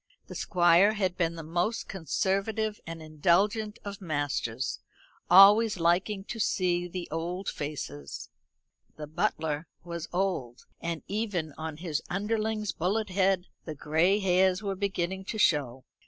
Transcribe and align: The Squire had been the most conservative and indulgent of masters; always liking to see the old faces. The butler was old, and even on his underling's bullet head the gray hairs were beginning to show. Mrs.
The 0.25 0.33
Squire 0.33 0.93
had 0.93 1.15
been 1.15 1.35
the 1.35 1.43
most 1.43 1.87
conservative 1.87 2.79
and 2.87 3.03
indulgent 3.03 3.77
of 3.85 4.01
masters; 4.01 4.79
always 5.29 5.79
liking 5.79 6.23
to 6.23 6.39
see 6.39 6.87
the 6.87 7.07
old 7.11 7.47
faces. 7.47 8.31
The 8.97 9.05
butler 9.05 9.67
was 9.83 10.09
old, 10.11 10.65
and 10.81 11.03
even 11.07 11.53
on 11.55 11.77
his 11.77 12.01
underling's 12.09 12.71
bullet 12.71 13.09
head 13.11 13.45
the 13.65 13.75
gray 13.75 14.17
hairs 14.17 14.63
were 14.63 14.73
beginning 14.75 15.23
to 15.25 15.37
show. 15.37 15.85
Mrs. 15.85 15.99